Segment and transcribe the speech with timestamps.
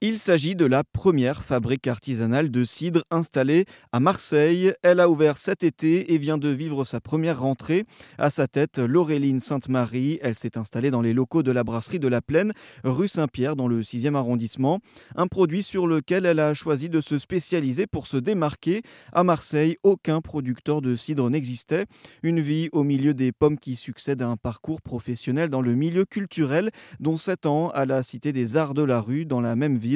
[0.00, 4.72] Il s'agit de la première fabrique artisanale de cidre installée à Marseille.
[4.84, 7.84] Elle a ouvert cet été et vient de vivre sa première rentrée.
[8.16, 10.20] À sa tête, Laureline Sainte-Marie.
[10.22, 12.52] Elle s'est installée dans les locaux de la brasserie de la Plaine,
[12.84, 14.78] rue Saint-Pierre, dans le 6e arrondissement.
[15.16, 18.82] Un produit sur lequel elle a choisi de se spécialiser pour se démarquer.
[19.12, 21.86] À Marseille, aucun producteur de cidre n'existait.
[22.22, 26.04] Une vie au milieu des pommes qui succède à un parcours professionnel dans le milieu
[26.04, 26.70] culturel,
[27.00, 29.87] dont 7 ans à la Cité des Arts de la Rue, dans la même ville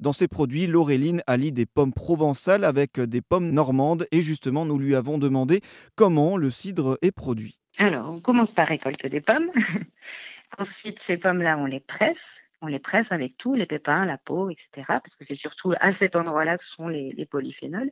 [0.00, 4.78] dans ses produits, Laureline allie des pommes provençales avec des pommes normandes et justement, nous
[4.78, 5.60] lui avons demandé
[5.94, 7.58] comment le cidre est produit.
[7.78, 9.50] Alors, on commence par récolter des pommes.
[10.58, 12.42] Ensuite, ces pommes-là, on les presse.
[12.62, 14.68] On les presse avec tout, les pépins, la peau, etc.
[14.86, 17.90] Parce que c'est surtout à cet endroit-là que sont les, les polyphénols.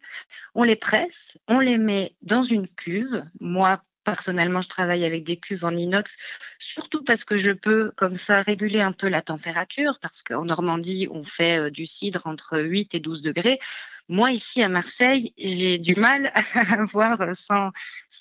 [0.55, 3.25] On les presse, on les met dans une cuve.
[3.41, 6.17] Moi, Personnellement, je travaille avec des cuves en inox,
[6.59, 11.09] surtout parce que je peux comme ça réguler un peu la température, parce qu'en Normandie,
[11.11, 13.61] on fait euh, du cidre entre 8 et 12 degrés.
[14.09, 17.70] Moi, ici à Marseille, j'ai du mal à avoir, euh, sans,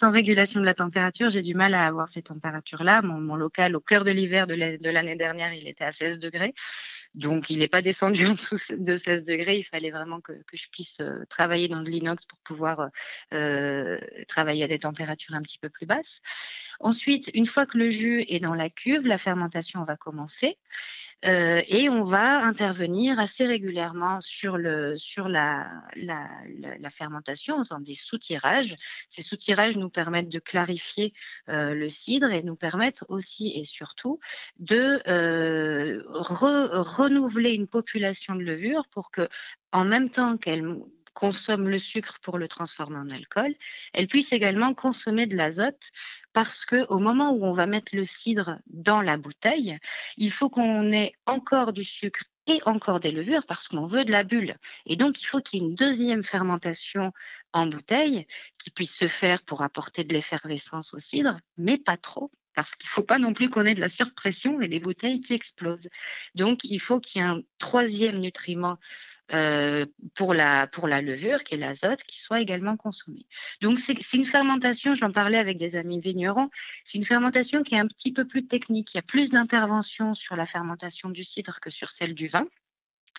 [0.02, 3.02] régulation de la température, j'ai du mal à avoir ces températures-là.
[3.02, 6.53] Mon, mon local, au cœur de l'hiver de l'année dernière, il était à 16 degrés.
[7.17, 9.57] Donc, il n'est pas descendu en dessous de 16 degrés.
[9.57, 12.89] Il fallait vraiment que, je puisse euh, travailler dans de l'inox pour pouvoir
[13.33, 16.21] euh, travailler à des températures un petit peu plus basses.
[16.79, 20.59] Ensuite, une fois que le jus est dans la cuve, la fermentation va commencer.
[21.25, 26.29] Euh, et on va intervenir assez régulièrement sur, le, sur la, la,
[26.79, 28.75] la, fermentation en faisant des soutirages.
[29.09, 31.13] Ces soutirages nous permettent de clarifier
[31.49, 34.19] euh, le cidre et nous permettent aussi et surtout
[34.59, 39.27] de euh, re, renouveler une population de levure pour que,
[39.71, 40.63] en même temps qu'elle
[41.17, 43.55] consomme le sucre pour le transformer en alcool,
[43.93, 45.91] elle puisse également consommer de l'azote
[46.31, 49.79] parce que au moment où on va mettre le cidre dans la bouteille,
[50.17, 54.11] il faut qu'on ait encore du sucre et encore des levures parce qu'on veut de
[54.11, 54.57] la bulle.
[54.85, 57.11] Et donc, il faut qu'il y ait une deuxième fermentation
[57.52, 58.27] en bouteille
[58.59, 62.87] qui puisse se faire pour apporter de l'effervescence au cidre, mais pas trop parce qu'il
[62.87, 65.89] ne faut pas non plus qu'on ait de la surpression et des bouteilles qui explosent.
[66.33, 68.79] Donc, il faut qu'il y ait un troisième nutriment
[69.31, 69.85] euh,
[70.15, 73.27] pour, la, pour la levure, qui est l'azote, qui soit également consommé.
[73.61, 76.49] Donc, c'est une fermentation, j'en parlais avec des amis vignerons,
[76.87, 78.91] c'est une fermentation qui est un petit peu plus technique.
[78.95, 82.47] Il y a plus d'intervention sur la fermentation du cidre que sur celle du vin.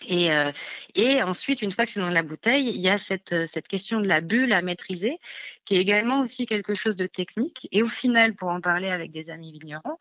[0.07, 0.51] Et, euh,
[0.95, 3.67] et, ensuite, une fois que c'est dans la bouteille, il y a cette, euh, cette
[3.67, 5.19] question de la bulle à maîtriser,
[5.65, 7.67] qui est également aussi quelque chose de technique.
[7.71, 9.97] Et au final, pour en parler avec des amis vignerons,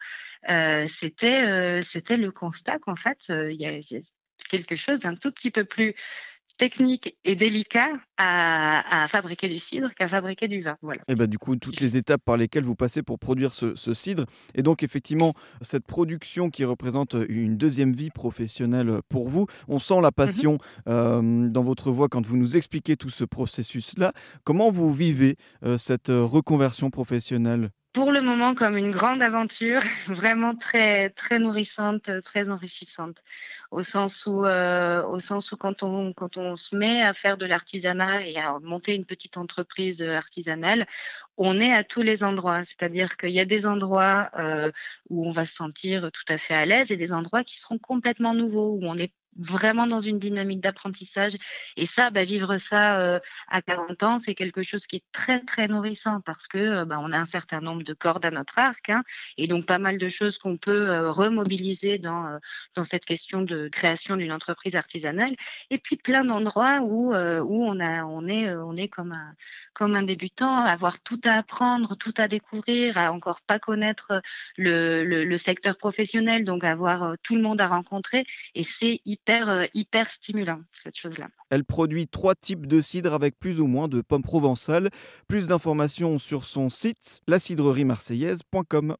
[0.49, 3.73] euh, c'était le constat qu'en fait, il y a
[4.49, 5.95] quelque chose d'un tout petit peu plus
[6.59, 10.77] technique et délicat à, à fabriquer du cidre qu'à fabriquer du vin.
[10.83, 11.03] Voilà.
[11.09, 13.95] Et bah, du coup, toutes les étapes par lesquelles vous passez pour produire ce, ce,
[13.95, 14.25] cidre.
[14.55, 20.01] Et donc, effectivement, cette production qui représente une deuxième vie professionnelle pour vous, on sent
[20.03, 20.59] la passion mmh
[20.89, 24.13] euh, dans votre voix quand vous nous expliquez tout ce processus-là.
[24.45, 27.71] Comment vous vivez euh, cette reconversion professionnelle?
[27.99, 33.17] Pour le moment comme une grande aventure, vraiment très très nourrissante, très enrichissante,
[33.73, 37.37] au sens où euh, au sens où quand on quand on se met à faire
[37.39, 40.87] de l'artisanat et à monter une petite entreprise artisanale,
[41.37, 42.65] on est à tous les endroits.
[42.67, 44.71] C'est-à-dire qu'il y a des endroits euh,
[45.11, 47.79] où on va se sentir tout à fait à l'aise et des endroits qui seront
[47.79, 51.37] complètement nouveaux où on est vraiment dans une dynamique d'apprentissage.
[51.77, 55.41] Et ça, bah, vivre ça euh, à 40 ans, c'est quelque chose qui est très,
[55.41, 58.59] très nourrissant parce que euh, bah, on a un certain nombre de cordes à notre
[58.59, 59.05] arc hein,
[59.37, 62.39] et donc pas mal de choses qu'on peut euh, remobiliser dans,
[62.75, 65.35] dans cette question de création d'une entreprise artisanale.
[65.71, 69.35] Et puis plein d'endroits où, où on, a, on, est, on est comme un,
[69.73, 74.21] comme un débutant, avoir tout à apprendre, tout à découvrir, à encore pas connaître
[74.57, 78.27] le, le, le secteur professionnel, donc avoir tout le monde à rencontrer.
[78.55, 81.29] Et c'est hyper hyper, euh, hyper stimulant, cette chose-là.
[81.51, 84.91] Elle produit trois types de cidre avec plus ou moins de pommes provençales.
[85.29, 88.97] Plus d'informations sur son site, lacidreriemarseillaise.com.